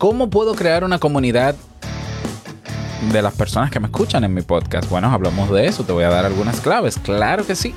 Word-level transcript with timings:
¿Cómo 0.00 0.30
puedo 0.30 0.54
crear 0.54 0.82
una 0.82 0.98
comunidad 0.98 1.54
de 3.12 3.20
las 3.20 3.34
personas 3.34 3.70
que 3.70 3.80
me 3.80 3.88
escuchan 3.88 4.24
en 4.24 4.32
mi 4.32 4.40
podcast? 4.40 4.88
Bueno, 4.88 5.12
hablamos 5.12 5.50
de 5.50 5.66
eso, 5.66 5.84
te 5.84 5.92
voy 5.92 6.04
a 6.04 6.08
dar 6.08 6.24
algunas 6.24 6.58
claves, 6.62 6.98
claro 7.02 7.46
que 7.46 7.54
sí. 7.54 7.74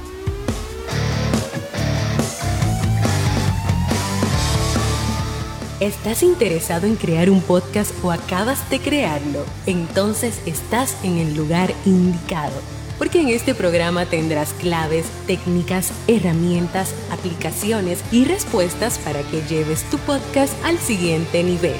¿Estás 5.82 6.24
interesado 6.24 6.88
en 6.88 6.96
crear 6.96 7.30
un 7.30 7.42
podcast 7.42 7.92
o 8.02 8.10
acabas 8.10 8.70
de 8.70 8.80
crearlo? 8.80 9.44
Entonces 9.66 10.42
estás 10.46 10.96
en 11.04 11.18
el 11.18 11.36
lugar 11.36 11.74
indicado, 11.86 12.56
porque 12.98 13.20
en 13.20 13.28
este 13.28 13.54
programa 13.54 14.06
tendrás 14.06 14.54
claves, 14.54 15.08
técnicas, 15.28 15.92
herramientas, 16.08 16.96
aplicaciones 17.12 18.02
y 18.14 18.24
respuestas 18.24 18.98
para 19.00 19.24
que 19.24 19.42
lleves 19.42 19.84
tu 19.90 19.98
podcast 19.98 20.54
al 20.64 20.78
siguiente 20.78 21.44
nivel. 21.44 21.76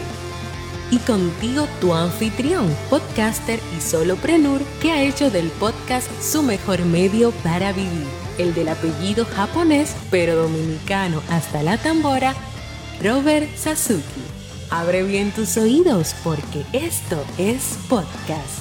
Y 0.94 1.00
contigo 1.00 1.68
tu 1.82 1.92
anfitrión, 1.96 2.68
podcaster 2.88 3.60
y 3.76 3.82
soloprenur 3.82 4.62
que 4.80 4.92
ha 4.92 5.02
hecho 5.02 5.32
del 5.32 5.50
podcast 5.50 6.08
su 6.22 6.44
mejor 6.44 6.86
medio 6.86 7.32
para 7.44 7.74
vivir, 7.74 8.06
el 8.38 8.54
del 8.54 8.68
apellido 8.68 9.26
japonés 9.26 9.96
pero 10.12 10.36
dominicano 10.36 11.24
hasta 11.32 11.64
la 11.64 11.80
tambora, 11.80 12.36
Robert 13.02 13.50
Sasuki. 13.56 14.22
Abre 14.70 15.02
bien 15.02 15.32
tus 15.32 15.58
oídos 15.58 16.14
porque 16.24 16.64
esto 16.74 17.26
es 17.40 17.76
podcast. 17.90 18.60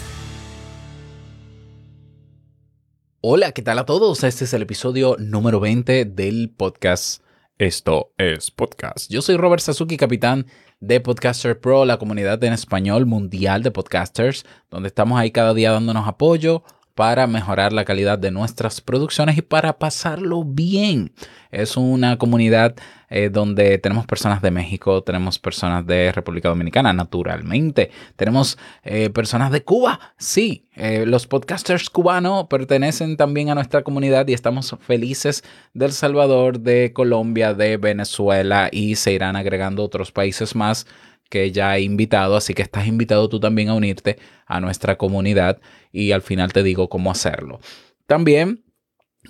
Hola, 3.21 3.53
¿qué 3.53 3.61
tal 3.61 3.79
a 3.79 3.85
todos? 3.85 4.25
Este 4.25 4.45
es 4.45 4.55
el 4.55 4.63
episodio 4.63 5.17
número 5.19 5.61
20 5.61 6.07
del 6.07 6.49
podcast. 6.49 7.23
Esto 7.59 8.13
es 8.17 8.51
podcast. 8.51 9.11
Yo 9.11 9.21
soy 9.23 9.37
Robert 9.37 9.63
Sasuki, 9.63 9.97
capitán 9.97 10.47
de 10.81 11.01
Podcaster 11.01 11.61
Pro, 11.61 11.85
la 11.85 11.99
comunidad 11.99 12.43
en 12.43 12.53
español 12.55 13.07
mundial 13.07 13.63
de 13.63 13.71
podcasters, 13.71 14.45
donde 14.71 14.89
estamos 14.89 15.21
ahí 15.21 15.31
cada 15.31 15.55
día 15.55 15.71
dándonos 15.71 16.09
apoyo 16.09 16.65
para 16.95 17.27
mejorar 17.27 17.73
la 17.73 17.85
calidad 17.85 18.19
de 18.19 18.31
nuestras 18.31 18.81
producciones 18.81 19.39
y 19.39 19.43
para 19.43 19.79
pasarlo 19.79 20.45
bien. 20.45 21.13
Es 21.51 21.77
una 21.77 22.17
comunidad 22.19 22.75
eh, 23.11 23.29
donde 23.31 23.79
tenemos 23.79 24.07
personas 24.07 24.41
de 24.41 24.51
México, 24.51 25.03
tenemos 25.03 25.39
personas 25.39 25.87
de 25.87 26.13
República 26.13 26.49
Dominicana, 26.49 26.93
naturalmente. 26.93 27.91
Tenemos 28.17 28.59
eh, 28.85 29.11
personas 29.11 29.51
de 29.53 29.63
Cuba, 29.63 30.01
sí. 30.17 30.67
Eh, 30.75 31.05
los 31.05 31.27
podcasters 31.27 31.91
cubanos 31.91 32.47
pertenecen 32.49 33.19
también 33.19 33.51
a 33.51 33.55
nuestra 33.55 33.83
comunidad 33.83 34.27
y 34.29 34.33
estamos 34.33 34.75
felices 34.81 35.45
del 35.75 35.93
Salvador, 35.93 36.61
de 36.61 36.93
Colombia, 36.95 37.53
de 37.53 37.77
Venezuela 37.77 38.71
y 38.73 38.97
se 38.97 39.13
irán 39.13 39.37
agregando 39.37 39.85
otros 39.85 40.11
países 40.11 40.55
más 40.55 40.87
que 41.33 41.51
ya 41.51 41.75
he 41.75 41.81
invitado, 41.81 42.37
así 42.37 42.53
que 42.53 42.61
estás 42.61 42.87
invitado 42.87 43.27
tú 43.31 43.41
también 43.41 43.71
a 43.71 43.75
unirte 43.75 44.19
a 44.45 44.61
nuestra 44.61 44.99
comunidad 44.99 45.63
y 45.91 46.13
al 46.13 46.21
final 46.21 46.53
te 46.53 46.63
digo 46.63 46.91
cómo 46.91 47.11
hacerlo. 47.11 47.59
También 48.07 48.63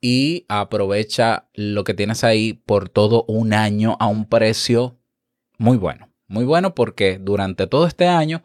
y 0.00 0.46
aprovecha 0.48 1.50
lo 1.52 1.84
que 1.84 1.92
tienes 1.92 2.24
ahí 2.24 2.54
por 2.54 2.88
todo 2.88 3.26
un 3.28 3.52
año 3.52 3.98
a 4.00 4.06
un 4.06 4.26
precio 4.26 4.96
muy 5.58 5.76
bueno. 5.76 6.11
Muy 6.28 6.44
bueno 6.44 6.74
porque 6.74 7.18
durante 7.18 7.66
todo 7.66 7.86
este 7.86 8.06
año 8.06 8.42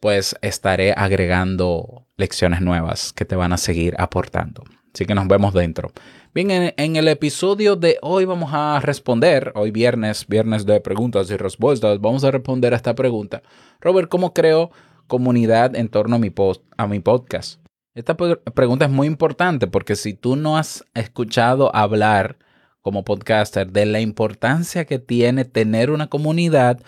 pues 0.00 0.36
estaré 0.42 0.92
agregando 0.92 2.06
lecciones 2.16 2.60
nuevas 2.60 3.12
que 3.12 3.24
te 3.24 3.36
van 3.36 3.52
a 3.52 3.56
seguir 3.56 3.94
aportando. 3.98 4.64
Así 4.94 5.06
que 5.06 5.14
nos 5.14 5.28
vemos 5.28 5.54
dentro. 5.54 5.92
Bien, 6.34 6.72
en, 6.76 6.96
el 6.96 7.08
episodio 7.08 7.76
de 7.76 7.98
hoy 8.02 8.24
vamos 8.24 8.50
a 8.52 8.80
responder, 8.80 9.52
hoy 9.54 9.70
viernes, 9.70 10.26
viernes 10.26 10.66
de 10.66 10.80
preguntas 10.80 11.30
y 11.30 11.36
respuestas, 11.36 12.00
vamos 12.00 12.24
a 12.24 12.30
responder 12.30 12.72
a 12.72 12.76
esta 12.76 12.94
pregunta. 12.94 13.42
Robert, 13.80 14.08
¿cómo 14.08 14.34
creo 14.34 14.70
comunidad 15.06 15.74
en 15.76 15.88
torno 15.88 16.16
a 16.16 16.18
mi, 16.18 16.32
a 16.76 16.86
mi 16.86 17.00
podcast? 17.00 17.60
Esta 17.94 18.16
pregunta 18.16 18.84
es 18.84 18.90
muy 18.90 19.06
importante 19.06 19.66
porque 19.66 19.96
si 19.96 20.14
tú 20.14 20.36
no 20.36 20.56
has 20.56 20.84
escuchado 20.94 21.74
hablar 21.74 22.36
como 22.82 23.04
podcaster 23.04 23.70
de 23.70 23.86
la 23.86 24.00
importancia 24.00 24.84
que 24.84 24.98
tiene 24.98 25.44
tener 25.44 25.90
una 25.90 26.08
comunidad, 26.08 26.80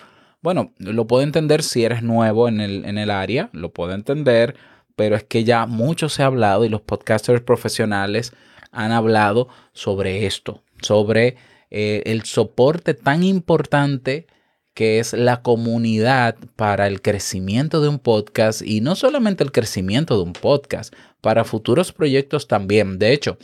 bueno, 0.42 0.72
lo 0.78 1.06
puedo 1.06 1.22
entender 1.22 1.62
si 1.62 1.84
eres 1.84 2.02
nuevo 2.02 2.48
en 2.48 2.60
el, 2.60 2.84
en 2.84 2.98
el 2.98 3.10
área, 3.10 3.50
lo 3.52 3.72
puedo 3.72 3.92
entender, 3.92 4.56
pero 4.96 5.16
es 5.16 5.24
que 5.24 5.44
ya 5.44 5.66
mucho 5.66 6.08
se 6.08 6.22
ha 6.22 6.26
hablado 6.26 6.64
y 6.64 6.68
los 6.68 6.80
podcasters 6.80 7.42
profesionales 7.42 8.32
han 8.72 8.92
hablado 8.92 9.48
sobre 9.72 10.26
esto, 10.26 10.62
sobre 10.82 11.36
eh, 11.70 12.02
el 12.06 12.24
soporte 12.24 12.94
tan 12.94 13.22
importante 13.22 14.26
que 14.74 14.98
es 14.98 15.12
la 15.12 15.42
comunidad 15.42 16.36
para 16.56 16.86
el 16.86 17.02
crecimiento 17.02 17.80
de 17.80 17.88
un 17.88 17.98
podcast 17.98 18.62
y 18.62 18.80
no 18.80 18.94
solamente 18.94 19.44
el 19.44 19.52
crecimiento 19.52 20.16
de 20.16 20.22
un 20.22 20.32
podcast, 20.32 20.94
para 21.20 21.44
futuros 21.44 21.92
proyectos 21.92 22.48
también. 22.48 22.98
De 22.98 23.12
hecho, 23.12 23.36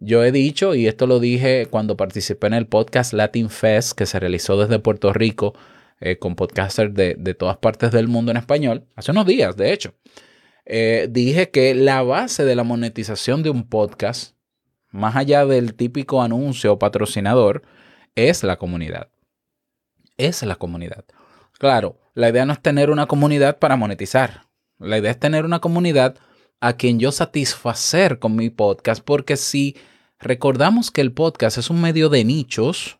yo 0.00 0.24
he 0.24 0.32
dicho, 0.32 0.74
y 0.74 0.86
esto 0.86 1.06
lo 1.06 1.20
dije 1.20 1.66
cuando 1.70 1.96
participé 1.96 2.48
en 2.48 2.54
el 2.54 2.66
podcast 2.66 3.12
Latin 3.12 3.48
Fest 3.48 3.96
que 3.96 4.06
se 4.06 4.20
realizó 4.20 4.60
desde 4.60 4.80
Puerto 4.80 5.12
Rico 5.12 5.54
eh, 6.04 6.18
con 6.18 6.34
podcasters 6.34 6.92
de, 6.92 7.34
todas 7.34 7.58
partes 7.58 7.92
del 7.92 8.08
mundo 8.08 8.32
en 8.32 8.36
español, 8.36 8.88
hace 8.96 9.12
unos 9.12 9.24
días, 9.24 9.56
de 9.56 9.72
hecho, 9.72 9.94
eh, 10.64 11.06
dije 11.08 11.50
que 11.50 11.76
la 11.76 12.02
base 12.02 12.44
de 12.44 12.56
la 12.56 12.64
monetización 12.64 13.44
de 13.44 13.50
un 13.50 13.68
podcast, 13.68 14.34
más 14.90 15.14
allá 15.14 15.46
del 15.46 15.74
típico 15.74 16.20
anuncio 16.20 16.72
o 16.72 16.78
patrocinador, 16.80 17.62
es 18.16 18.42
la 18.42 18.56
comunidad. 18.56 19.10
Es 20.16 20.42
la 20.42 20.56
comunidad. 20.56 21.04
Claro, 21.60 22.00
la 22.14 22.30
idea 22.30 22.46
no 22.46 22.52
es 22.52 22.60
tener 22.60 22.90
una 22.90 23.06
comunidad 23.06 23.60
para 23.60 23.76
monetizar. 23.76 24.48
La 24.80 24.98
idea 24.98 25.12
es 25.12 25.20
tener 25.20 25.44
una 25.44 25.60
comunidad 25.60 26.16
a 26.60 26.72
quien 26.72 26.98
yo 26.98 27.12
satisfacer 27.12 28.18
con 28.18 28.34
mi 28.34 28.50
podcast, 28.50 29.04
porque 29.04 29.36
si 29.36 29.76
recordamos 30.18 30.90
que 30.90 31.00
el 31.00 31.12
podcast 31.12 31.58
es 31.58 31.70
un 31.70 31.80
medio 31.80 32.08
de 32.08 32.24
nichos, 32.24 32.98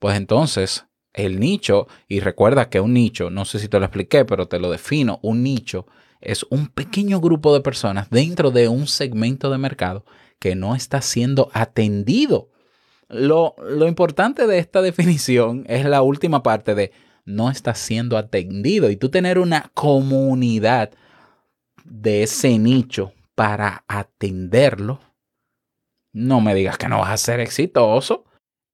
pues 0.00 0.16
entonces 0.16 0.86
el 1.14 1.40
nicho, 1.40 1.86
y 2.08 2.20
recuerda 2.20 2.68
que 2.68 2.80
un 2.80 2.92
nicho, 2.92 3.30
no 3.30 3.44
sé 3.44 3.58
si 3.58 3.68
te 3.68 3.78
lo 3.78 3.86
expliqué, 3.86 4.24
pero 4.24 4.46
te 4.46 4.58
lo 4.58 4.70
defino, 4.70 5.20
un 5.22 5.42
nicho 5.42 5.86
es 6.20 6.44
un 6.50 6.68
pequeño 6.68 7.20
grupo 7.20 7.54
de 7.54 7.60
personas 7.60 8.10
dentro 8.10 8.50
de 8.50 8.68
un 8.68 8.86
segmento 8.86 9.50
de 9.50 9.58
mercado 9.58 10.04
que 10.38 10.54
no 10.54 10.74
está 10.74 11.02
siendo 11.02 11.50
atendido. 11.52 12.50
Lo, 13.08 13.54
lo 13.58 13.86
importante 13.86 14.46
de 14.46 14.58
esta 14.58 14.82
definición 14.82 15.64
es 15.68 15.84
la 15.84 16.02
última 16.02 16.42
parte 16.42 16.74
de 16.74 16.92
no 17.26 17.50
está 17.50 17.74
siendo 17.74 18.16
atendido 18.16 18.90
y 18.90 18.96
tú 18.96 19.10
tener 19.10 19.38
una 19.38 19.70
comunidad 19.74 20.90
de 21.84 22.22
ese 22.22 22.58
nicho 22.58 23.12
para 23.34 23.84
atenderlo, 23.88 25.00
no 26.12 26.40
me 26.40 26.54
digas 26.54 26.78
que 26.78 26.88
no 26.88 26.98
vas 26.98 27.10
a 27.10 27.16
ser 27.16 27.40
exitoso 27.40 28.24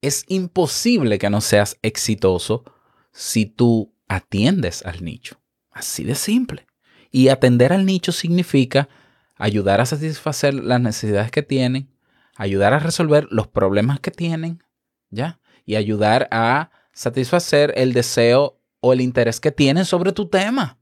es 0.02 0.24
imposible 0.28 1.18
que 1.18 1.30
no 1.30 1.40
seas 1.40 1.78
exitoso 1.82 2.64
si 3.12 3.46
tú 3.46 3.92
atiendes 4.08 4.84
al 4.84 5.04
nicho. 5.04 5.40
Así 5.70 6.04
de 6.04 6.14
simple. 6.14 6.66
Y 7.10 7.28
atender 7.28 7.72
al 7.72 7.86
nicho 7.86 8.12
significa 8.12 8.88
ayudar 9.36 9.80
a 9.80 9.86
satisfacer 9.86 10.54
las 10.54 10.80
necesidades 10.80 11.30
que 11.30 11.42
tienen, 11.42 11.90
ayudar 12.36 12.72
a 12.72 12.78
resolver 12.78 13.26
los 13.30 13.48
problemas 13.48 14.00
que 14.00 14.10
tienen, 14.10 14.62
¿ya? 15.10 15.40
Y 15.64 15.76
ayudar 15.76 16.28
a 16.30 16.70
satisfacer 16.92 17.72
el 17.76 17.92
deseo 17.92 18.60
o 18.80 18.92
el 18.92 19.00
interés 19.00 19.40
que 19.40 19.52
tienen 19.52 19.84
sobre 19.84 20.12
tu 20.12 20.28
tema. 20.28 20.78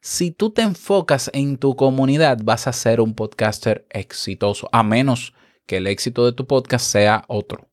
Si 0.00 0.30
tú 0.30 0.50
te 0.50 0.62
enfocas 0.62 1.30
en 1.32 1.58
tu 1.58 1.76
comunidad, 1.76 2.38
vas 2.42 2.66
a 2.66 2.72
ser 2.72 3.00
un 3.00 3.14
podcaster 3.14 3.86
exitoso, 3.90 4.68
a 4.72 4.82
menos 4.82 5.32
que 5.66 5.76
el 5.76 5.86
éxito 5.86 6.24
de 6.24 6.32
tu 6.32 6.46
podcast 6.46 6.86
sea 6.86 7.24
otro. 7.28 7.71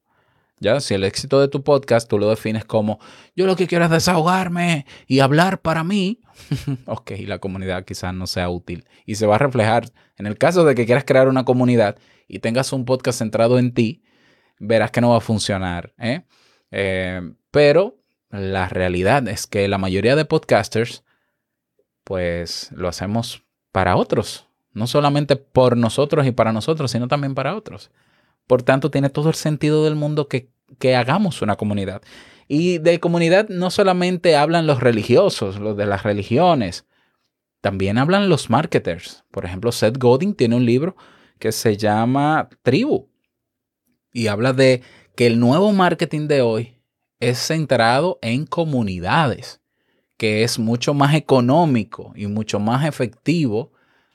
¿Ya? 0.59 0.81
Si 0.81 0.93
el 0.93 1.03
éxito 1.03 1.39
de 1.39 1.47
tu 1.47 1.63
podcast 1.63 2.09
tú 2.09 2.19
lo 2.19 2.29
defines 2.29 2.65
como 2.65 2.99
yo 3.35 3.45
lo 3.45 3.55
que 3.55 3.67
quiero 3.67 3.85
es 3.85 3.91
desahogarme 3.91 4.85
y 5.07 5.19
hablar 5.19 5.61
para 5.61 5.83
mí, 5.83 6.19
ok, 6.85 7.11
la 7.25 7.39
comunidad 7.39 7.85
quizás 7.85 8.13
no 8.13 8.27
sea 8.27 8.49
útil 8.49 8.85
y 9.05 9.15
se 9.15 9.25
va 9.25 9.35
a 9.35 9.39
reflejar 9.39 9.89
en 10.17 10.27
el 10.27 10.37
caso 10.37 10.65
de 10.65 10.75
que 10.75 10.85
quieras 10.85 11.05
crear 11.05 11.29
una 11.29 11.45
comunidad 11.45 11.97
y 12.27 12.39
tengas 12.39 12.73
un 12.73 12.85
podcast 12.85 13.19
centrado 13.19 13.57
en 13.57 13.73
ti, 13.73 14.03
verás 14.59 14.91
que 14.91 15.01
no 15.01 15.11
va 15.11 15.17
a 15.17 15.21
funcionar. 15.21 15.93
¿eh? 15.97 16.23
Eh, 16.71 17.21
pero 17.51 17.97
la 18.29 18.67
realidad 18.69 19.27
es 19.27 19.47
que 19.47 19.67
la 19.67 19.77
mayoría 19.77 20.15
de 20.15 20.25
podcasters, 20.25 21.03
pues 22.03 22.69
lo 22.73 22.87
hacemos 22.87 23.43
para 23.71 23.95
otros, 23.95 24.47
no 24.73 24.87
solamente 24.87 25.35
por 25.35 25.77
nosotros 25.77 26.27
y 26.27 26.31
para 26.31 26.51
nosotros, 26.51 26.91
sino 26.91 27.07
también 27.07 27.33
para 27.33 27.55
otros. 27.55 27.91
Por 28.49 28.63
tanto, 28.63 28.89
tiene 28.89 29.11
todo 29.11 29.29
el 29.29 29.35
sentido 29.35 29.83
del 29.83 29.93
mundo 29.93 30.27
que, 30.27 30.49
hagamos 30.95 31.43
una 31.43 31.55
comunidad. 31.55 32.01
Y 32.47 32.79
de 32.79 32.99
comunidad 32.99 33.47
no 33.47 33.69
solamente 33.69 34.35
hablan 34.35 34.65
los 34.65 34.79
religiosos, 34.79 35.59
los 35.59 35.77
de 35.77 35.85
las 35.85 36.01
religiones. 36.01 36.87
también 37.61 37.99
hablan 37.99 38.27
los 38.27 38.49
marketers. 38.49 39.23
Por 39.29 39.45
ejemplo, 39.45 39.71
Seth 39.71 39.99
Godin 39.99 40.33
tiene 40.33 40.55
un 40.55 40.65
libro 40.65 40.95
que 41.37 41.51
se 41.51 41.77
llama 41.77 42.49
Tribu 42.63 43.09
y 44.11 44.27
habla 44.27 44.53
de 44.53 44.81
que 45.15 45.27
el 45.27 45.39
nuevo 45.39 45.71
marketing 45.71 46.27
de 46.27 46.41
hoy 46.41 46.81
es 47.19 47.37
centrado 47.37 48.17
en 48.23 48.47
comunidades, 48.47 49.61
que 50.17 50.41
es 50.41 50.57
mucho 50.57 50.95
más 50.95 51.13
económico 51.13 52.13
y 52.15 52.25
mucho 52.25 52.59
más 52.59 52.87
efectivo 52.87 53.73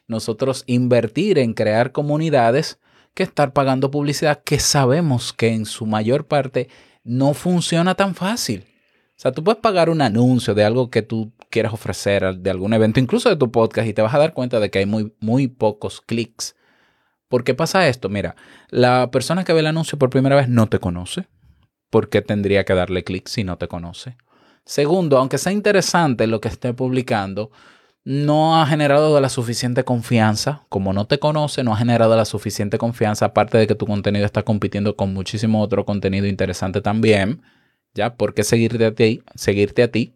nosotros 0.09 0.65
invertir 0.67 1.39
en 1.39 1.55
crear 1.55 1.93
comunidades 1.93 2.81
que 3.15 3.23
estar 3.23 3.53
pagando 3.53 3.91
publicidad 3.91 4.43
que 4.45 4.59
sabemos 4.59 5.33
que 5.33 5.49
en 5.49 5.67
su 5.67 5.87
mayor 5.87 6.27
parte 6.27 6.69
no 7.05 7.35
funciona 7.35 7.95
tan 7.95 8.15
fácil. 8.15 8.65
O 9.17 9.21
sea, 9.21 9.33
tú 9.33 9.45
puedes 9.45 9.61
pagar 9.61 9.91
un 9.91 10.03
anuncio 10.03 10.55
de 10.55 10.65
algo 10.65 10.91
que 10.91 11.03
tú 11.03 11.33
quieras 11.51 11.73
ofrecer, 11.73 12.37
de 12.37 12.51
algún 12.51 12.75
evento, 12.75 12.99
incluso 12.99 13.29
de 13.29 13.37
tu 13.37 13.53
podcast, 13.53 13.87
y 13.87 13.95
te 13.95 14.03
vas 14.03 14.15
a 14.15 14.19
dar 14.19 14.35
cuenta 14.35 14.59
de 14.59 14.71
que 14.71 14.81
hay 14.81 14.87
muy, 14.87 15.15
muy 15.21 15.47
pocos 15.47 16.01
clics. 16.01 16.57
¿Por 17.29 17.45
qué 17.45 17.55
pasa 17.55 17.87
esto? 17.89 18.09
Mira, 18.09 18.35
la 18.71 19.11
persona 19.11 19.45
que 19.45 19.53
ve 19.53 19.61
el 19.61 19.67
anuncio 19.67 19.99
por 19.99 20.11
primera 20.11 20.37
vez 20.37 20.49
no 20.49 20.69
te 20.69 20.81
conoce. 20.81 21.27
¿Por 21.91 22.09
qué 22.09 22.23
tendría 22.23 22.65
que 22.65 22.75
darle 22.75 23.05
clic 23.05 23.29
si 23.29 23.45
no 23.45 23.57
te 23.57 23.69
conoce? 23.69 24.17
Segundo, 24.65 25.19
aunque 25.19 25.39
sea 25.39 25.53
interesante 25.53 26.27
lo 26.27 26.41
que 26.41 26.49
esté 26.49 26.75
publicando, 26.75 27.51
no 28.05 28.61
ha 28.61 28.67
generado 28.67 29.19
la 29.21 29.29
suficiente 29.29 29.85
confianza. 29.85 30.63
Como 30.69 30.93
no 30.93 31.07
te 31.07 31.19
conoce, 31.19 31.65
no 31.65 31.73
ha 31.73 31.77
generado 31.77 32.17
la 32.17 32.25
suficiente 32.25 32.79
confianza, 32.79 33.27
aparte 33.27 33.59
de 33.59 33.67
que 33.67 33.75
tu 33.75 33.87
contenido 33.87 34.27
está 34.27 34.43
compitiendo 34.43 34.97
con 34.97 35.15
muchísimo 35.15 35.63
otro 35.63 35.85
contenido 35.85 36.27
interesante 36.27 36.81
también. 36.81 37.43
¿Ya? 37.95 38.15
¿Por 38.17 38.35
qué 38.35 38.45
seguirte 38.45 38.85
a 38.87 38.95
ti? 38.95 39.23
Seguirte 39.35 39.83
a 39.83 39.91
ti 39.91 40.15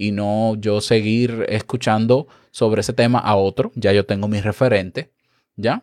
y 0.00 0.12
no 0.12 0.56
yo 0.56 0.80
seguir 0.80 1.44
escuchando 1.50 2.26
sobre 2.50 2.80
ese 2.80 2.94
tema 2.94 3.18
a 3.18 3.36
otro. 3.36 3.70
Ya 3.74 3.92
yo 3.92 4.06
tengo 4.06 4.28
mi 4.28 4.40
referente, 4.40 5.12
¿ya? 5.56 5.82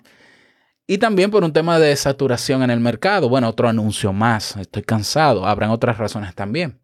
Y 0.88 0.98
también 0.98 1.30
por 1.30 1.44
un 1.44 1.54
tema 1.54 1.78
de 1.78 1.96
saturación 1.96 2.64
en 2.64 2.72
el 2.72 2.80
mercado. 2.80 3.30
Bueno, 3.30 3.50
otro 3.50 3.70
anuncio 3.70 4.14
más. 4.14 4.58
Estoy 4.58 4.82
cansado. 4.82 5.46
Habrán 5.46 5.70
otras 5.70 5.98
razones 5.98 6.34
también. 6.34 6.80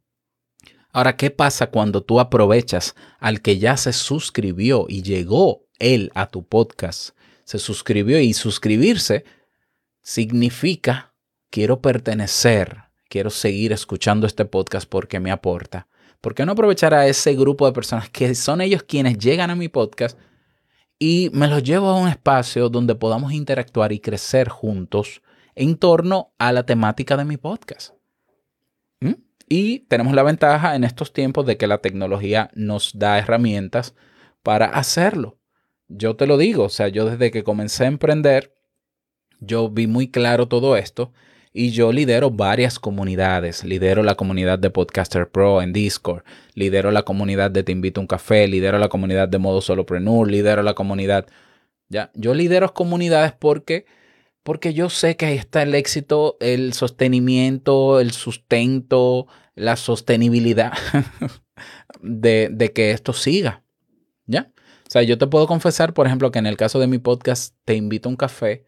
Ahora, 0.95 1.17
¿qué 1.17 1.31
pasa 1.31 1.71
cuando 1.71 2.03
tú 2.03 2.19
aprovechas 2.19 2.93
al 3.19 3.41
que 3.41 3.57
ya 3.57 3.77
se 3.77 3.93
suscribió 3.93 4.85
y 4.87 5.01
llegó 5.01 5.65
él 5.79 6.11
a 6.13 6.27
tu 6.27 6.47
podcast? 6.47 7.17
Se 7.45 7.57
suscribió 7.57 8.19
y 8.19 8.33
suscribirse 8.33 9.25
significa 10.03 11.15
quiero 11.49 11.81
pertenecer, 11.81 12.83
quiero 13.09 13.31
seguir 13.31 13.73
escuchando 13.73 14.27
este 14.27 14.45
podcast 14.45 14.87
porque 14.87 15.19
me 15.19 15.31
aporta. 15.31 15.87
¿Por 16.21 16.35
qué 16.35 16.45
no 16.45 16.51
aprovechar 16.51 16.93
a 16.93 17.07
ese 17.07 17.33
grupo 17.33 17.65
de 17.65 17.73
personas 17.73 18.07
que 18.11 18.35
son 18.35 18.61
ellos 18.61 18.83
quienes 18.83 19.17
llegan 19.17 19.49
a 19.49 19.55
mi 19.55 19.69
podcast 19.69 20.19
y 20.99 21.31
me 21.33 21.47
los 21.47 21.63
llevo 21.63 21.89
a 21.89 21.99
un 21.99 22.07
espacio 22.07 22.69
donde 22.69 22.93
podamos 22.93 23.33
interactuar 23.33 23.93
y 23.93 23.99
crecer 23.99 24.47
juntos 24.47 25.23
en 25.55 25.75
torno 25.75 26.35
a 26.37 26.51
la 26.51 26.67
temática 26.67 27.17
de 27.17 27.25
mi 27.25 27.37
podcast? 27.37 27.95
Y 29.55 29.81
tenemos 29.81 30.15
la 30.15 30.23
ventaja 30.23 30.75
en 30.75 30.83
estos 30.83 31.13
tiempos 31.13 31.45
de 31.45 31.57
que 31.57 31.67
la 31.67 31.77
tecnología 31.77 32.49
nos 32.55 32.97
da 32.97 33.19
herramientas 33.19 33.93
para 34.41 34.65
hacerlo. 34.65 35.37
Yo 35.87 36.15
te 36.15 36.25
lo 36.25 36.37
digo, 36.37 36.63
o 36.63 36.69
sea, 36.69 36.87
yo 36.87 37.05
desde 37.05 37.29
que 37.29 37.43
comencé 37.43 37.83
a 37.83 37.87
emprender, 37.87 38.55
yo 39.39 39.69
vi 39.69 39.85
muy 39.85 40.09
claro 40.09 40.47
todo 40.47 40.75
esto 40.75 41.13
y 41.53 41.69
yo 41.69 41.91
lidero 41.91 42.31
varias 42.31 42.79
comunidades. 42.79 43.63
Lidero 43.63 44.01
la 44.01 44.15
comunidad 44.15 44.57
de 44.57 44.71
Podcaster 44.71 45.29
Pro 45.29 45.61
en 45.61 45.71
Discord, 45.71 46.23
lidero 46.55 46.89
la 46.89 47.03
comunidad 47.03 47.51
de 47.51 47.61
Te 47.61 47.73
Invito 47.73 48.01
a 48.01 48.05
un 48.05 48.07
Café, 48.07 48.47
lidero 48.47 48.79
la 48.79 48.89
comunidad 48.89 49.29
de 49.29 49.37
Modo 49.37 49.61
Solopreneur, 49.61 50.31
lidero 50.31 50.63
la 50.63 50.73
comunidad. 50.73 51.27
Ya, 51.89 52.09
yo 52.15 52.33
lidero 52.33 52.73
comunidades 52.73 53.33
porque 53.33 53.85
porque 54.41 54.73
yo 54.73 54.89
sé 54.89 55.15
que 55.15 55.25
ahí 55.27 55.37
está 55.37 55.61
el 55.61 55.73
éxito, 55.73 56.37
el 56.41 56.73
sostenimiento, 56.73 58.01
el 58.01 58.11
sustento, 58.11 59.27
la 59.55 59.75
sostenibilidad 59.75 60.73
de, 62.01 62.49
de, 62.51 62.73
que 62.73 62.91
esto 62.91 63.13
siga. 63.13 63.63
¿Ya? 64.25 64.51
O 64.87 64.91
sea, 64.93 65.03
yo 65.03 65.17
te 65.17 65.27
puedo 65.27 65.47
confesar, 65.47 65.93
por 65.93 66.07
ejemplo, 66.07 66.31
que 66.31 66.39
en 66.39 66.45
el 66.45 66.57
caso 66.57 66.79
de 66.79 66.87
mi 66.87 66.97
podcast 66.97 67.55
Te 67.65 67.75
invito 67.75 68.09
a 68.09 68.11
un 68.11 68.15
café, 68.15 68.65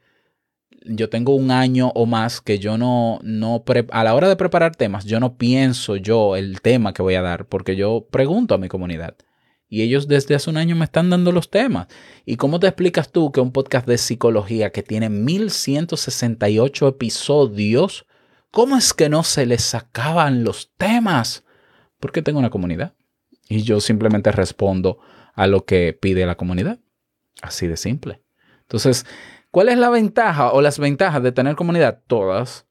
yo 0.86 1.10
tengo 1.10 1.36
un 1.36 1.52
año 1.52 1.92
o 1.96 2.06
más 2.06 2.42
que 2.42 2.60
yo 2.60 2.78
no, 2.78 3.20
no 3.24 3.64
a 3.92 4.04
la 4.04 4.16
hora 4.16 4.30
de 4.30 4.36
preparar 4.36 4.76
temas, 4.76 5.06
yo 5.06 5.20
no 5.20 5.38
pienso 5.38 5.96
yo 5.96 6.36
el 6.36 6.62
tema 6.62 6.94
que 6.94 7.02
voy 7.02 7.16
a 7.16 7.22
dar, 7.22 7.48
porque 7.48 7.76
yo 7.76 8.08
pregunto 8.12 8.54
a 8.54 8.58
mi 8.58 8.68
comunidad. 8.68 9.16
Y 9.68 9.82
ellos 9.82 10.08
desde 10.08 10.36
hace 10.36 10.50
un 10.50 10.58
año 10.58 10.76
me 10.76 10.86
están 10.86 11.10
dando 11.10 11.32
los 11.32 11.50
temas. 11.50 11.88
¿Y 12.24 12.38
cómo 12.38 12.60
te 12.60 12.68
explicas 12.68 13.12
tú 13.12 13.32
que 13.32 13.42
un 13.42 13.52
podcast 13.52 13.88
de 13.88 13.98
psicología 13.98 14.72
que 14.72 14.84
tiene 14.84 15.10
1168 15.10 16.88
episodios, 16.88 18.06
cómo 18.56 18.78
es 18.78 18.94
que 18.94 19.10
no 19.10 19.22
se 19.24 19.46
les 19.46 19.64
sacaban 19.64 20.44
los 20.44 20.72
temas? 20.78 21.44
Porque 22.00 22.24
tengo 22.24 22.40
una 22.40 22.50
comunidad. 22.50 22.96
Y 23.48 23.62
yo 23.62 23.80
simplemente 23.80 24.32
respondo 24.32 24.98
a 25.36 25.46
lo 25.46 25.66
que 25.66 25.94
pide 25.94 26.26
la 26.26 26.36
comunidad. 26.36 26.80
Así 27.42 27.68
de 27.68 27.78
simple. 27.78 28.24
Entonces, 28.62 29.06
¿Cuál 29.56 29.70
es 29.70 29.78
la 29.78 29.90
ventaja 29.90 30.52
o 30.52 30.62
las 30.62 30.80
ventajas 30.80 31.24
de 31.24 31.32
tener 31.32 31.56
comunidad? 31.56 32.02
Todas. 32.08 32.66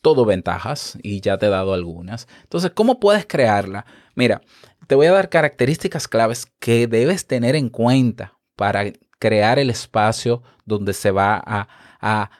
Todo 0.00 0.24
ventajas 0.24 0.98
y 1.04 1.20
ya 1.20 1.38
te 1.38 1.46
he 1.46 1.50
dado 1.50 1.72
algunas. 1.72 2.26
Entonces, 2.42 2.72
¿cómo 2.74 2.98
puedes 2.98 3.26
crearla? 3.26 3.86
Mira, 4.16 4.40
te 4.88 4.96
voy 4.96 5.06
a 5.06 5.12
dar 5.12 5.28
características 5.28 6.08
claves 6.08 6.50
que 6.58 6.88
debes 6.88 7.28
tener 7.28 7.54
en 7.54 7.68
cuenta 7.68 8.40
para 8.56 8.86
crear 9.20 9.60
el 9.60 9.70
espacio 9.70 10.42
donde 10.64 10.94
se 10.94 11.12
va 11.12 11.40
a, 11.46 12.30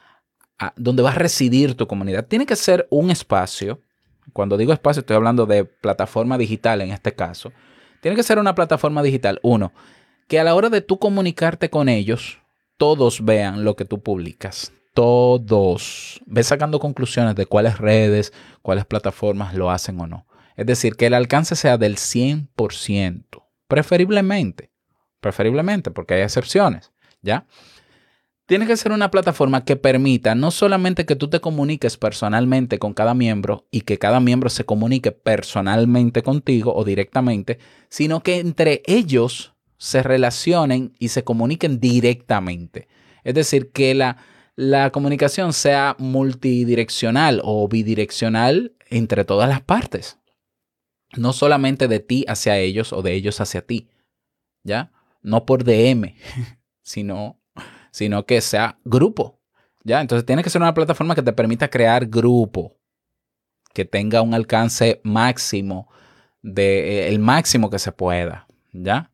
donde 0.75 1.03
va 1.03 1.11
a 1.11 1.15
residir 1.15 1.75
tu 1.75 1.87
comunidad. 1.87 2.25
Tiene 2.27 2.45
que 2.45 2.55
ser 2.55 2.87
un 2.89 3.11
espacio. 3.11 3.79
Cuando 4.33 4.57
digo 4.57 4.73
espacio, 4.73 5.01
estoy 5.01 5.15
hablando 5.15 5.45
de 5.45 5.65
plataforma 5.65 6.37
digital 6.37 6.81
en 6.81 6.91
este 6.91 7.13
caso. 7.13 7.51
Tiene 8.01 8.15
que 8.15 8.23
ser 8.23 8.39
una 8.39 8.55
plataforma 8.55 9.03
digital, 9.03 9.39
uno, 9.43 9.73
que 10.27 10.39
a 10.39 10.43
la 10.43 10.55
hora 10.55 10.69
de 10.69 10.81
tú 10.81 10.97
comunicarte 10.97 11.69
con 11.69 11.89
ellos, 11.89 12.39
todos 12.77 13.23
vean 13.23 13.63
lo 13.63 13.75
que 13.75 13.85
tú 13.85 14.01
publicas. 14.01 14.71
Todos. 14.93 16.19
Ve 16.25 16.43
sacando 16.43 16.79
conclusiones 16.79 17.35
de 17.35 17.45
cuáles 17.45 17.77
redes, 17.77 18.33
cuáles 18.61 18.85
plataformas 18.85 19.53
lo 19.53 19.71
hacen 19.71 19.99
o 19.99 20.07
no. 20.07 20.25
Es 20.55 20.65
decir, 20.65 20.95
que 20.95 21.05
el 21.07 21.13
alcance 21.13 21.55
sea 21.55 21.77
del 21.77 21.97
100%. 21.97 23.43
Preferiblemente. 23.67 24.71
Preferiblemente, 25.19 25.91
porque 25.91 26.15
hay 26.15 26.21
excepciones. 26.21 26.91
¿Ya? 27.21 27.45
Tiene 28.51 28.67
que 28.67 28.75
ser 28.75 28.91
una 28.91 29.11
plataforma 29.11 29.63
que 29.63 29.77
permita 29.77 30.35
no 30.35 30.51
solamente 30.51 31.05
que 31.05 31.15
tú 31.15 31.29
te 31.29 31.39
comuniques 31.39 31.95
personalmente 31.95 32.79
con 32.79 32.93
cada 32.93 33.13
miembro 33.13 33.65
y 33.71 33.83
que 33.83 33.97
cada 33.97 34.19
miembro 34.19 34.49
se 34.49 34.65
comunique 34.65 35.13
personalmente 35.13 36.21
contigo 36.21 36.75
o 36.75 36.83
directamente, 36.83 37.59
sino 37.87 38.23
que 38.23 38.39
entre 38.39 38.83
ellos 38.87 39.53
se 39.77 40.03
relacionen 40.03 40.91
y 40.99 41.07
se 41.07 41.23
comuniquen 41.23 41.79
directamente. 41.79 42.89
Es 43.23 43.35
decir, 43.35 43.71
que 43.71 43.95
la, 43.95 44.17
la 44.57 44.91
comunicación 44.91 45.53
sea 45.53 45.95
multidireccional 45.97 47.39
o 47.45 47.69
bidireccional 47.69 48.75
entre 48.89 49.23
todas 49.23 49.47
las 49.47 49.61
partes. 49.61 50.19
No 51.15 51.31
solamente 51.31 51.87
de 51.87 52.01
ti 52.01 52.25
hacia 52.27 52.57
ellos 52.57 52.91
o 52.91 53.01
de 53.01 53.13
ellos 53.13 53.39
hacia 53.39 53.65
ti. 53.65 53.87
¿Ya? 54.65 54.91
No 55.21 55.45
por 55.45 55.63
DM, 55.63 56.15
sino, 56.81 57.40
sino 57.91 58.25
que 58.25 58.41
sea 58.41 58.79
grupo. 58.83 59.39
¿Ya? 59.83 60.01
Entonces 60.01 60.25
tiene 60.25 60.43
que 60.43 60.49
ser 60.49 60.61
una 60.61 60.73
plataforma 60.73 61.15
que 61.15 61.23
te 61.23 61.33
permita 61.33 61.69
crear 61.69 62.05
grupo, 62.05 62.77
que 63.73 63.85
tenga 63.85 64.21
un 64.21 64.33
alcance 64.33 65.01
máximo, 65.03 65.89
de, 66.41 66.99
eh, 67.03 67.07
el 67.09 67.19
máximo 67.19 67.69
que 67.69 67.79
se 67.79 67.91
pueda. 67.91 68.47
¿Ya? 68.73 69.11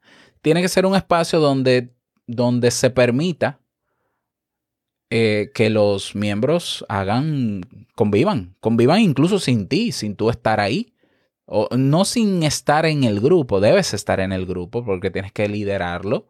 tiene 0.48 0.62
que 0.62 0.70
ser 0.70 0.86
un 0.86 0.96
espacio 0.96 1.42
donde, 1.42 1.94
donde 2.26 2.72
se 2.72 2.90
permita 2.90 3.60
eh, 5.10 5.52
que 5.54 5.70
los 5.70 6.16
miembros 6.16 6.86
hagan, 6.88 7.62
convivan, 7.96 8.56
convivan 8.62 9.02
incluso 9.02 9.40
sin 9.40 9.68
ti, 9.68 9.92
sin 9.92 10.16
tú 10.16 10.30
estar 10.30 10.62
ahí. 10.62 10.94
O, 11.46 11.68
no 11.76 12.06
sin 12.06 12.44
estar 12.44 12.86
en 12.86 13.04
el 13.04 13.20
grupo, 13.20 13.60
debes 13.60 13.94
estar 13.94 14.22
en 14.22 14.32
el 14.32 14.46
grupo 14.46 14.86
porque 14.86 15.12
tienes 15.12 15.34
que 15.34 15.50
liderarlo. 15.50 16.30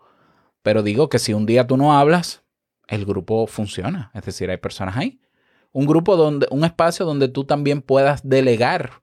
Pero 0.68 0.84
digo 0.84 1.08
que 1.08 1.18
si 1.18 1.32
un 1.32 1.46
día 1.46 1.66
tú 1.66 1.78
no 1.78 1.98
hablas, 1.98 2.44
el 2.90 3.06
grupo 3.06 3.48
funciona. 3.48 4.12
Es 4.14 4.26
decir, 4.26 4.50
hay 4.50 4.58
personas 4.58 4.98
ahí. 4.98 5.22
Un 5.72 5.86
grupo 5.86 6.18
donde, 6.18 6.46
un 6.52 6.66
espacio 6.66 7.06
donde 7.06 7.30
tú 7.30 7.46
también 7.46 7.82
puedas 7.82 8.28
delegar 8.28 9.02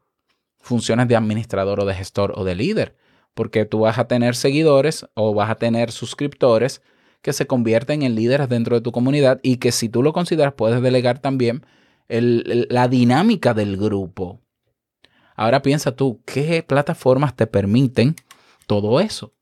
funciones 0.59 1.09
de 1.09 1.17
administrador 1.17 1.81
o 1.81 1.87
de 1.87 1.95
gestor 1.95 2.35
o 2.37 2.45
de 2.45 2.55
líder 2.55 2.99
porque 3.33 3.65
tú 3.65 3.79
vas 3.79 3.97
a 3.99 4.09
tener 4.09 4.37
seguidores 4.37 5.07
o 5.15 5.33
vas 5.33 5.49
a 5.49 5.55
tener 5.55 5.91
suscriptores 5.91 6.83
que 7.23 7.33
se 7.33 7.47
convierten 7.47 8.03
en 8.03 8.15
líderes 8.15 8.51
dentro 8.51 8.77
de 8.77 8.83
tu 8.83 8.93
comunidad 8.93 9.41
y 9.43 9.57
que 9.57 9.73
si 9.73 9.89
tú 9.89 10.03
lo 10.03 10.13
consideras 10.13 10.53
puedes 10.53 10.83
delegar 10.83 11.19
también 11.21 11.65
la 12.09 12.89
dinámica 12.89 13.55
del 13.55 13.79
grupo. 13.79 14.43
Ahora 15.35 15.63
piensa 15.63 15.97
tú, 15.97 16.21
¿qué 16.27 16.63
plataformas 16.63 17.35
te 17.35 17.47
permiten 17.47 18.17
todo 18.67 19.01
eso? 19.01 19.33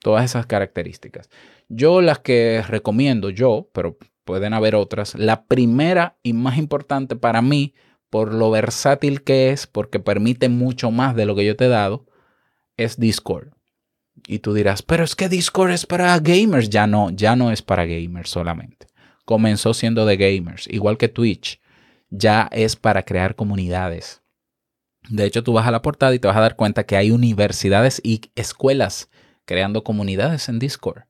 Todas 0.00 0.24
esas 0.24 0.46
características. 0.46 1.28
Yo 1.68 2.00
las 2.00 2.18
que 2.18 2.62
recomiendo 2.66 3.30
yo, 3.30 3.68
pero 3.72 3.98
pueden 4.24 4.54
haber 4.54 4.74
otras. 4.74 5.14
La 5.14 5.44
primera 5.44 6.16
y 6.22 6.32
más 6.32 6.58
importante 6.58 7.16
para 7.16 7.42
mí, 7.42 7.74
por 8.08 8.34
lo 8.34 8.50
versátil 8.50 9.22
que 9.22 9.50
es, 9.50 9.66
porque 9.66 10.00
permite 10.00 10.48
mucho 10.48 10.90
más 10.90 11.14
de 11.14 11.26
lo 11.26 11.36
que 11.36 11.44
yo 11.44 11.56
te 11.56 11.66
he 11.66 11.68
dado, 11.68 12.06
es 12.76 12.98
Discord. 12.98 13.48
Y 14.26 14.40
tú 14.40 14.54
dirás, 14.54 14.82
pero 14.82 15.04
es 15.04 15.14
que 15.14 15.28
Discord 15.28 15.70
es 15.70 15.86
para 15.86 16.18
gamers. 16.18 16.70
Ya 16.70 16.86
no, 16.86 17.10
ya 17.10 17.36
no 17.36 17.50
es 17.50 17.62
para 17.62 17.86
gamers 17.86 18.30
solamente. 18.30 18.86
Comenzó 19.24 19.74
siendo 19.74 20.06
de 20.06 20.16
gamers, 20.16 20.66
igual 20.68 20.96
que 20.98 21.08
Twitch. 21.08 21.60
Ya 22.10 22.48
es 22.50 22.76
para 22.76 23.04
crear 23.04 23.36
comunidades. 23.36 24.22
De 25.08 25.24
hecho, 25.24 25.42
tú 25.42 25.52
vas 25.52 25.66
a 25.66 25.70
la 25.70 25.82
portada 25.82 26.14
y 26.14 26.18
te 26.18 26.28
vas 26.28 26.36
a 26.36 26.40
dar 26.40 26.56
cuenta 26.56 26.84
que 26.84 26.96
hay 26.96 27.10
universidades 27.10 28.00
y 28.04 28.20
escuelas 28.34 29.08
creando 29.50 29.82
comunidades 29.82 30.48
en 30.48 30.60
Discord. 30.60 31.02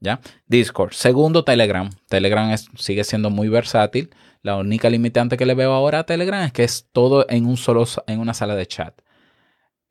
¿Ya? 0.00 0.20
Discord. 0.48 0.94
Segundo, 0.94 1.44
Telegram. 1.44 1.88
Telegram 2.08 2.52
sigue 2.76 3.04
siendo 3.04 3.30
muy 3.30 3.48
versátil. 3.48 4.10
La 4.42 4.56
única 4.56 4.90
limitante 4.90 5.36
que 5.36 5.46
le 5.46 5.54
veo 5.54 5.72
ahora 5.72 6.00
a 6.00 6.04
Telegram 6.04 6.42
es 6.42 6.52
que 6.52 6.64
es 6.64 6.88
todo 6.90 7.24
en 7.28 7.46
un 7.46 7.56
solo 7.56 7.84
en 8.08 8.18
una 8.18 8.34
sala 8.34 8.56
de 8.56 8.66
chat. 8.66 9.00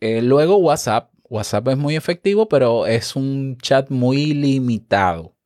Eh, 0.02 0.22
luego 0.22 0.58
WhatsApp. 0.58 1.14
WhatsApp 1.30 1.70
es 1.70 1.78
muy 1.78 1.96
efectivo, 1.96 2.50
pero 2.50 2.88
es 2.88 3.16
un 3.16 3.58
chat 3.62 3.90
muy 3.90 4.34
limitado. 4.34 5.38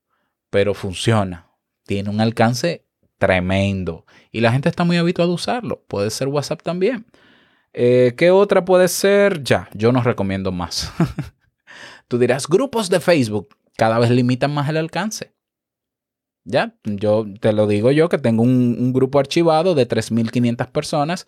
Pero 0.50 0.74
funciona. 0.74 1.51
Tiene 1.86 2.10
un 2.10 2.22
alcance 2.22 2.88
tremendo. 3.20 4.08
Y 4.32 4.41
la 4.41 4.51
gente 4.51 4.70
está 4.70 4.84
muy 4.84 4.98
habituada 4.98 5.29
a 5.29 5.36
usarlo. 5.36 5.84
Puede 5.88 6.10
ser 6.10 6.27
WhatsApp 6.27 6.63
también. 6.63 7.05
Eh, 7.72 8.15
¿Qué 8.17 8.32
otra 8.32 8.65
puede 8.65 8.88
ser? 8.88 9.44
Ya, 9.44 9.70
yo 9.75 9.91
no 9.91 10.01
recomiendo 10.01 10.51
más. 10.51 10.91
Tú 12.08 12.20
dirás, 12.20 12.48
grupos 12.48 12.90
de 12.90 13.00
Facebook 13.00 13.56
cada 13.76 14.00
vez 14.00 14.12
limitan 14.12 14.54
más 14.54 14.70
el 14.70 14.78
alcance. 14.78 15.34
Ya, 16.44 16.76
yo 16.84 17.26
te 17.40 17.54
lo 17.54 17.66
digo 17.66 17.92
yo 17.92 18.08
que 18.08 18.20
tengo 18.20 18.44
un, 18.44 18.94
grupo 18.94 19.18
archivado 19.18 19.74
de 19.74 19.88
3.500 19.88 20.68
personas 20.72 21.28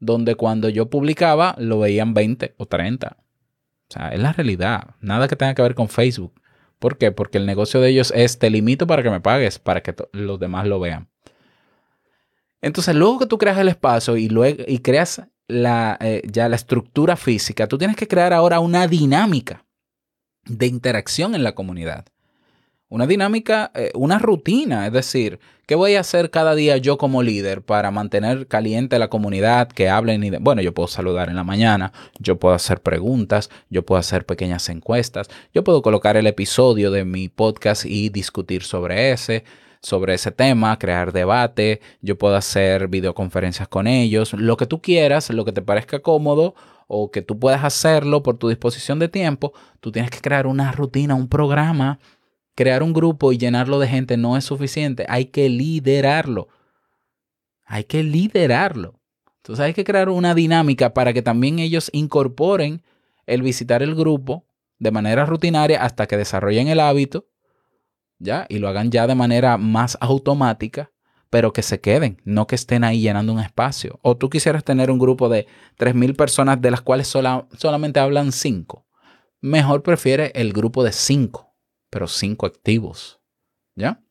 donde 0.00 0.34
cuando 0.34 0.68
yo 0.68 0.90
publicaba 0.90 1.54
lo 1.58 1.78
veían 1.78 2.14
20 2.14 2.54
o 2.58 2.66
30. 2.66 3.16
O 3.16 3.92
sea, 3.92 4.08
es 4.08 4.20
la 4.20 4.32
realidad. 4.32 4.96
Nada 5.00 5.28
que 5.28 5.36
tenga 5.36 5.54
que 5.54 5.62
ver 5.62 5.76
con 5.76 5.88
Facebook. 5.88 6.40
¿Por 6.80 6.98
qué? 6.98 7.12
Porque 7.12 7.38
el 7.38 7.46
negocio 7.46 7.80
de 7.80 7.90
ellos 7.90 8.12
es 8.14 8.40
te 8.40 8.50
limito 8.50 8.88
para 8.88 9.04
que 9.04 9.10
me 9.10 9.20
pagues, 9.20 9.60
para 9.60 9.82
que 9.82 9.94
los 10.12 10.40
demás 10.40 10.66
lo 10.66 10.80
vean. 10.80 11.08
Entonces, 12.60 12.96
luego 12.96 13.20
que 13.20 13.26
tú 13.26 13.38
creas 13.38 13.58
el 13.58 13.68
espacio 13.68 14.16
y, 14.16 14.28
luego, 14.28 14.64
y 14.66 14.80
creas 14.80 15.22
la, 15.46 15.96
eh, 16.00 16.22
ya 16.28 16.48
la 16.48 16.56
estructura 16.56 17.14
física, 17.16 17.68
tú 17.68 17.78
tienes 17.78 17.96
que 17.96 18.08
crear 18.08 18.32
ahora 18.32 18.58
una 18.58 18.88
dinámica 18.88 19.65
de 20.46 20.66
interacción 20.66 21.34
en 21.34 21.42
la 21.42 21.54
comunidad. 21.54 22.06
Una 22.88 23.08
dinámica, 23.08 23.72
eh, 23.74 23.90
una 23.94 24.20
rutina, 24.20 24.86
es 24.86 24.92
decir, 24.92 25.40
¿qué 25.66 25.74
voy 25.74 25.96
a 25.96 26.00
hacer 26.00 26.30
cada 26.30 26.54
día 26.54 26.76
yo 26.76 26.98
como 26.98 27.24
líder 27.24 27.62
para 27.62 27.90
mantener 27.90 28.46
caliente 28.46 29.00
la 29.00 29.08
comunidad, 29.08 29.68
que 29.68 29.88
hablen 29.88 30.22
y... 30.22 30.30
bueno, 30.30 30.62
yo 30.62 30.72
puedo 30.72 30.86
saludar 30.86 31.28
en 31.28 31.34
la 31.34 31.42
mañana, 31.42 31.92
yo 32.20 32.38
puedo 32.38 32.54
hacer 32.54 32.80
preguntas, 32.80 33.50
yo 33.70 33.84
puedo 33.84 33.98
hacer 33.98 34.24
pequeñas 34.24 34.68
encuestas, 34.68 35.28
yo 35.52 35.64
puedo 35.64 35.82
colocar 35.82 36.16
el 36.16 36.28
episodio 36.28 36.92
de 36.92 37.04
mi 37.04 37.28
podcast 37.28 37.84
y 37.84 38.08
discutir 38.08 38.62
sobre 38.62 39.10
ese, 39.10 39.42
sobre 39.82 40.14
ese 40.14 40.30
tema, 40.30 40.78
crear 40.78 41.12
debate, 41.12 41.80
yo 42.00 42.18
puedo 42.18 42.36
hacer 42.36 42.88
videoconferencias 42.88 43.68
con 43.68 43.86
ellos, 43.86 44.32
lo 44.32 44.56
que 44.56 44.66
tú 44.66 44.80
quieras, 44.80 45.30
lo 45.30 45.44
que 45.44 45.52
te 45.52 45.62
parezca 45.62 46.00
cómodo 46.00 46.54
o 46.86 47.10
que 47.10 47.22
tú 47.22 47.38
puedas 47.38 47.64
hacerlo 47.64 48.22
por 48.22 48.38
tu 48.38 48.48
disposición 48.48 48.98
de 48.98 49.08
tiempo, 49.08 49.52
tú 49.80 49.92
tienes 49.92 50.10
que 50.10 50.20
crear 50.20 50.46
una 50.46 50.72
rutina, 50.72 51.14
un 51.14 51.28
programa. 51.28 51.98
Crear 52.56 52.82
un 52.82 52.94
grupo 52.94 53.32
y 53.32 53.38
llenarlo 53.38 53.78
de 53.78 53.86
gente 53.86 54.16
no 54.16 54.34
es 54.34 54.44
suficiente, 54.44 55.04
hay 55.10 55.26
que 55.26 55.50
liderarlo. 55.50 56.48
Hay 57.66 57.84
que 57.84 58.02
liderarlo. 58.02 58.98
Entonces 59.36 59.62
hay 59.62 59.74
que 59.74 59.84
crear 59.84 60.08
una 60.08 60.34
dinámica 60.34 60.94
para 60.94 61.12
que 61.12 61.20
también 61.20 61.58
ellos 61.58 61.90
incorporen 61.92 62.82
el 63.26 63.42
visitar 63.42 63.82
el 63.82 63.94
grupo 63.94 64.46
de 64.78 64.90
manera 64.90 65.26
rutinaria 65.26 65.82
hasta 65.82 66.06
que 66.06 66.16
desarrollen 66.16 66.68
el 66.68 66.80
hábito 66.80 67.28
¿ya? 68.18 68.46
Y 68.48 68.58
lo 68.58 68.68
hagan 68.68 68.90
ya 68.90 69.06
de 69.06 69.14
manera 69.14 69.56
más 69.58 69.98
automática, 70.00 70.92
pero 71.30 71.52
que 71.52 71.62
se 71.62 71.80
queden, 71.80 72.20
no 72.24 72.46
que 72.46 72.54
estén 72.54 72.84
ahí 72.84 73.00
llenando 73.00 73.32
un 73.32 73.40
espacio. 73.40 73.98
O 74.02 74.16
tú 74.16 74.30
quisieras 74.30 74.64
tener 74.64 74.90
un 74.90 74.98
grupo 74.98 75.28
de 75.28 75.46
3.000 75.78 76.16
personas 76.16 76.60
de 76.60 76.70
las 76.70 76.80
cuales 76.80 77.08
solamente 77.08 78.00
hablan 78.00 78.32
5. 78.32 78.86
Mejor 79.40 79.82
prefiere 79.82 80.32
el 80.34 80.52
grupo 80.52 80.82
de 80.84 80.92
5, 80.92 81.54
pero 81.90 82.06
5 82.06 82.46
activos, 82.46 83.20
¿ya? 83.74 84.02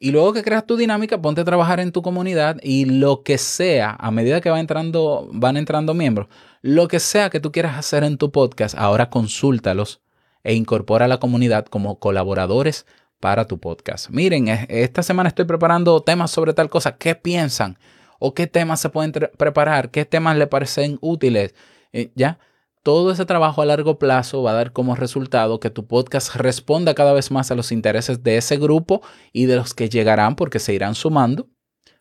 Y 0.00 0.12
luego 0.12 0.32
que 0.32 0.44
creas 0.44 0.64
tu 0.64 0.76
dinámica, 0.76 1.20
ponte 1.20 1.40
a 1.40 1.44
trabajar 1.44 1.80
en 1.80 1.90
tu 1.90 2.02
comunidad 2.02 2.58
y 2.62 2.84
lo 2.84 3.24
que 3.24 3.36
sea, 3.36 3.96
a 3.98 4.10
medida 4.12 4.40
que 4.40 4.50
va 4.50 4.60
entrando, 4.60 5.28
van 5.32 5.56
entrando 5.56 5.92
miembros, 5.92 6.28
lo 6.62 6.86
que 6.86 7.00
sea 7.00 7.30
que 7.30 7.40
tú 7.40 7.50
quieras 7.50 7.76
hacer 7.76 8.04
en 8.04 8.16
tu 8.16 8.30
podcast, 8.30 8.76
ahora 8.78 9.10
consúltalos 9.10 10.00
e 10.44 10.54
incorpora 10.54 11.06
a 11.06 11.08
la 11.08 11.18
comunidad 11.18 11.66
como 11.66 11.98
colaboradores 11.98 12.86
para 13.20 13.46
tu 13.46 13.58
podcast. 13.58 14.10
Miren, 14.10 14.48
esta 14.68 15.02
semana 15.02 15.28
estoy 15.28 15.44
preparando 15.44 16.00
temas 16.02 16.30
sobre 16.30 16.54
tal 16.54 16.70
cosa. 16.70 16.96
¿Qué 16.96 17.14
piensan? 17.14 17.78
¿O 18.18 18.34
qué 18.34 18.46
temas 18.46 18.80
se 18.80 18.90
pueden 18.90 19.12
preparar? 19.12 19.90
¿Qué 19.90 20.04
temas 20.04 20.36
le 20.36 20.46
parecen 20.46 20.98
útiles? 21.00 21.54
Eh, 21.92 22.12
¿Ya? 22.14 22.38
Todo 22.82 23.10
ese 23.10 23.26
trabajo 23.26 23.60
a 23.60 23.66
largo 23.66 23.98
plazo 23.98 24.42
va 24.42 24.52
a 24.52 24.54
dar 24.54 24.72
como 24.72 24.94
resultado 24.94 25.60
que 25.60 25.68
tu 25.68 25.86
podcast 25.86 26.34
responda 26.36 26.94
cada 26.94 27.12
vez 27.12 27.30
más 27.30 27.50
a 27.50 27.54
los 27.54 27.72
intereses 27.72 28.22
de 28.22 28.38
ese 28.38 28.56
grupo 28.56 29.02
y 29.32 29.46
de 29.46 29.56
los 29.56 29.74
que 29.74 29.88
llegarán 29.88 30.36
porque 30.36 30.58
se 30.58 30.72
irán 30.72 30.94
sumando. 30.94 31.48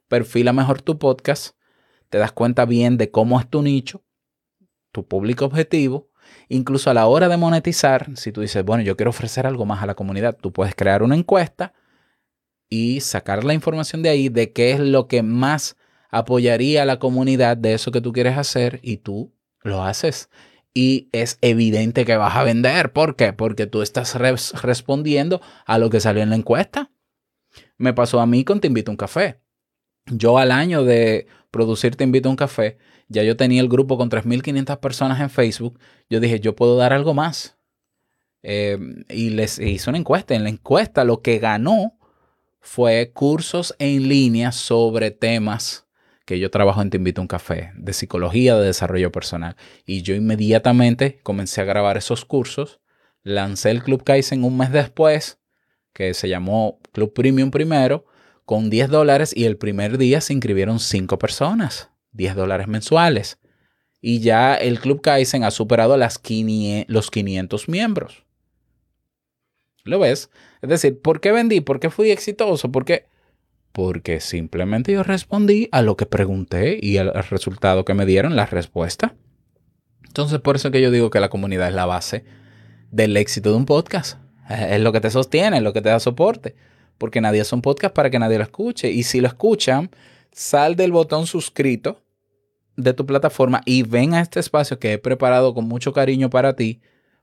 Perfila 0.07 0.53
mejor 0.53 0.81
tu 0.81 0.97
podcast, 0.97 1.57
te 2.09 2.17
das 2.17 2.31
cuenta 2.31 2.65
bien 2.65 2.97
de 2.97 3.11
cómo 3.11 3.39
es 3.39 3.49
tu 3.49 3.61
nicho, 3.61 4.05
tu 4.93 5.05
público 5.05 5.45
objetivo 5.45 6.09
Incluso 6.49 6.89
a 6.89 6.93
la 6.93 7.07
hora 7.07 7.27
de 7.27 7.37
monetizar, 7.37 8.09
si 8.15 8.31
tú 8.31 8.41
dices, 8.41 8.63
bueno, 8.63 8.83
yo 8.83 8.95
quiero 8.95 9.09
ofrecer 9.09 9.45
algo 9.45 9.65
más 9.65 9.83
a 9.83 9.85
la 9.85 9.95
comunidad, 9.95 10.37
tú 10.39 10.53
puedes 10.53 10.75
crear 10.75 11.03
una 11.03 11.15
encuesta 11.15 11.73
y 12.69 13.01
sacar 13.01 13.43
la 13.43 13.53
información 13.53 14.01
de 14.01 14.09
ahí 14.09 14.29
de 14.29 14.53
qué 14.53 14.71
es 14.71 14.79
lo 14.79 15.07
que 15.07 15.23
más 15.23 15.75
apoyaría 16.09 16.83
a 16.83 16.85
la 16.85 16.99
comunidad 16.99 17.57
de 17.57 17.73
eso 17.73 17.91
que 17.91 18.01
tú 18.01 18.13
quieres 18.13 18.37
hacer 18.37 18.79
y 18.81 18.97
tú 18.97 19.33
lo 19.61 19.83
haces. 19.83 20.29
Y 20.73 21.09
es 21.11 21.37
evidente 21.41 22.05
que 22.05 22.17
vas 22.17 22.35
a 22.35 22.43
vender. 22.43 22.93
¿Por 22.93 23.15
qué? 23.15 23.33
Porque 23.33 23.65
tú 23.67 23.81
estás 23.81 24.15
respondiendo 24.15 25.41
a 25.65 25.79
lo 25.79 25.89
que 25.89 25.99
salió 25.99 26.21
en 26.21 26.29
la 26.29 26.35
encuesta. 26.35 26.91
Me 27.77 27.93
pasó 27.93 28.19
a 28.19 28.27
mí 28.27 28.43
con 28.43 28.59
Te 28.59 28.67
invito 28.67 28.91
a 28.91 28.93
un 28.93 28.97
café. 28.97 29.39
Yo 30.05 30.37
al 30.37 30.51
año 30.51 30.83
de 30.83 31.27
producir 31.51 31.95
Te 31.95 32.03
invito 32.03 32.29
a 32.29 32.31
un 32.31 32.35
café, 32.37 32.77
ya 33.07 33.23
yo 33.23 33.37
tenía 33.37 33.61
el 33.61 33.69
grupo 33.69 33.97
con 33.97 34.09
3.500 34.09 34.79
personas 34.79 35.19
en 35.21 35.29
Facebook, 35.29 35.79
yo 36.09 36.19
dije, 36.19 36.39
yo 36.39 36.55
puedo 36.55 36.77
dar 36.77 36.93
algo 36.93 37.13
más. 37.13 37.57
Em, 38.43 39.03
y 39.09 39.31
les 39.31 39.59
hice 39.59 39.89
una 39.89 39.99
encuesta. 39.99 40.35
En 40.35 40.43
la 40.43 40.49
encuesta 40.49 41.03
lo 41.03 41.21
que 41.21 41.39
ganó 41.39 41.97
fue 42.59 43.11
cursos 43.13 43.75
en 43.79 44.07
línea 44.07 44.51
sobre 44.51 45.11
temas 45.11 45.87
que 46.25 46.39
yo 46.39 46.51
trabajo 46.51 46.81
en 46.81 46.89
Te 46.89 46.97
Invito 46.97 47.21
a 47.21 47.23
un 47.23 47.27
Café, 47.29 47.71
de 47.75 47.93
psicología, 47.93 48.57
de 48.57 48.65
desarrollo 48.65 49.13
personal. 49.13 49.55
Y 49.85 50.01
yo 50.01 50.13
inmediatamente 50.13 51.19
comencé 51.23 51.61
a 51.61 51.63
grabar 51.63 51.95
esos 51.95 52.25
cursos, 52.25 52.81
lancé 53.23 53.71
el 53.71 53.81
Club 53.81 54.03
Kaizen 54.03 54.43
un 54.43 54.57
mes 54.57 54.71
después, 54.73 55.39
que 55.93 56.13
se 56.13 56.27
llamó 56.27 56.79
Club 56.91 57.13
Premium 57.13 57.49
primero, 57.49 58.05
con 58.43 58.69
10 58.69 58.89
dólares 58.89 59.33
y 59.35 59.45
el 59.45 59.57
primer 59.57 59.97
día 59.97 60.19
se 60.19 60.33
inscribieron 60.33 60.79
5 60.79 61.17
personas. 61.17 61.91
10 62.17 62.35
dólares 62.35 62.67
mensuales. 62.67 63.39
Y 64.01 64.19
ya 64.19 64.55
el 64.55 64.79
Club 64.79 65.01
Kaizen 65.01 65.43
ha 65.43 65.51
superado 65.51 65.95
las 65.97 66.21
los 66.87 67.11
500 67.11 67.69
miembros. 67.69 68.25
¿Lo 69.83 69.99
ves? 69.99 70.29
Es 70.61 70.69
decir, 70.69 71.01
¿por 71.01 71.21
qué 71.21 71.31
vendí? 71.31 71.61
¿Por 71.61 71.79
qué 71.79 71.89
fui 71.89 72.11
exitoso? 72.11 72.71
¿Por 72.71 72.85
qué? 72.85 73.05
Porque 73.71 74.19
simplemente 74.19 74.91
yo 74.91 75.03
respondí 75.03 75.69
a 75.71 75.81
lo 75.81 75.95
que 75.95 76.05
pregunté 76.05 76.79
y 76.81 76.97
al 76.97 77.13
resultado 77.13 77.85
que 77.85 77.93
me 77.93 78.05
dieron, 78.05 78.35
la 78.35 78.45
respuesta. 78.45 79.15
Entonces, 80.05 80.39
por 80.39 80.55
eso 80.55 80.71
que 80.71 80.81
yo 80.81 80.91
digo 80.91 81.09
que 81.09 81.19
la 81.19 81.29
comunidad 81.29 81.69
es 81.69 81.75
la 81.75 81.85
base 81.85 82.25
del 82.91 83.15
éxito 83.17 83.51
de 83.51 83.57
un 83.57 83.65
podcast. 83.65 84.19
Es 84.49 84.81
lo 84.81 84.91
que 84.91 85.01
te 85.01 85.11
sostiene, 85.11 85.57
es 85.57 85.63
lo 85.63 85.73
que 85.73 85.81
te 85.81 85.89
da 85.89 85.99
soporte. 85.99 86.55
Porque 86.97 87.21
nadie 87.21 87.41
es 87.41 87.53
un 87.53 87.61
podcast 87.61 87.93
para 87.93 88.09
que 88.09 88.19
nadie 88.19 88.37
lo 88.37 88.43
escuche. 88.43 88.89
Y 88.89 89.03
si 89.03 89.21
lo 89.21 89.27
escuchan, 89.27 89.91
sal 90.31 90.75
del 90.75 90.91
botón 90.91 91.27
suscrito 91.27 92.01
de 92.77 92.93
tu 92.93 93.05
plataforma 93.05 93.61
y 93.65 93.83
ven 93.83 94.13
a 94.13 94.21
este 94.21 94.39
espacio 94.39 94.79
que 94.79 94.93
he 94.93 94.97
preparado 94.97 95.53
con 95.53 95.67
mucho 95.67 95.91
cariño 95.91 96.29
para 96.29 96.55
ti 96.55 96.79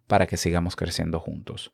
para 0.06 0.26
que 0.26 0.36
sigamos 0.36 0.76
creciendo 0.76 1.20
juntos. 1.20 1.72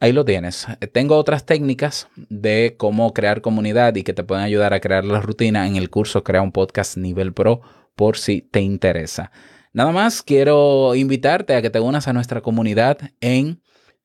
Ahí 0.00 0.12
lo 0.12 0.24
tienes. 0.24 0.66
Tengo 0.92 1.16
otras 1.16 1.46
técnicas 1.46 2.08
de 2.16 2.74
cómo 2.76 3.14
crear 3.14 3.40
comunidad 3.40 3.96
y 3.96 4.02
que 4.02 4.12
te 4.12 4.22
pueden 4.22 4.44
ayudar 4.44 4.74
a 4.74 4.80
crear 4.80 5.04
la 5.04 5.20
rutina 5.20 5.66
en 5.66 5.76
el 5.76 5.88
curso 5.88 6.22
Crea 6.22 6.42
un 6.42 6.52
podcast 6.52 6.96
nivel 6.96 7.32
pro 7.32 7.62
por 7.96 8.18
si 8.18 8.42
te 8.42 8.60
interesa. 8.60 9.30
Nada 9.72 9.92
más 9.92 10.22
quiero 10.22 10.94
invitarte 10.94 11.54
a 11.54 11.62
que 11.62 11.70
te 11.70 11.80
unas 11.80 12.06
a 12.06 12.12
nuestra 12.12 12.42
comunidad 12.42 12.98
en 13.20 13.62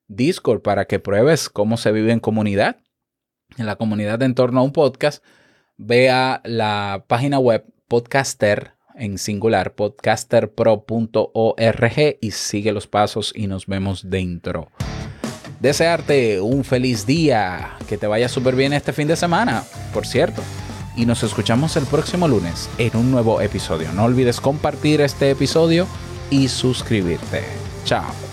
Discord 0.08 0.62
para 0.62 0.86
que 0.86 0.98
pruebes 0.98 1.48
cómo 1.48 1.76
se 1.76 1.92
vive 1.92 2.12
en 2.12 2.20
comunidad. 2.20 2.78
En 3.58 3.66
la 3.66 3.76
comunidad 3.76 4.22
en 4.22 4.34
torno 4.34 4.60
a 4.60 4.62
un 4.62 4.72
podcast, 4.72 5.22
vea 5.76 6.40
la 6.44 7.04
página 7.08 7.38
web 7.38 7.64
podcaster 7.90 8.72
en 8.94 9.18
singular 9.18 9.74
podcasterpro.org 9.74 12.18
y 12.20 12.30
sigue 12.30 12.72
los 12.72 12.86
pasos 12.86 13.32
y 13.34 13.48
nos 13.48 13.66
vemos 13.66 14.08
dentro. 14.08 14.70
Desearte 15.58 16.40
un 16.40 16.62
feliz 16.64 17.04
día, 17.04 17.76
que 17.88 17.98
te 17.98 18.06
vaya 18.06 18.28
súper 18.28 18.54
bien 18.54 18.72
este 18.72 18.92
fin 18.92 19.08
de 19.08 19.16
semana, 19.16 19.64
por 19.92 20.06
cierto. 20.06 20.40
Y 20.96 21.04
nos 21.04 21.24
escuchamos 21.24 21.76
el 21.76 21.84
próximo 21.84 22.28
lunes 22.28 22.70
en 22.78 22.96
un 22.96 23.10
nuevo 23.10 23.40
episodio. 23.40 23.92
No 23.92 24.04
olvides 24.04 24.40
compartir 24.40 25.00
este 25.00 25.30
episodio 25.30 25.88
y 26.30 26.46
suscribirte. 26.48 27.42
Chao. 27.84 28.29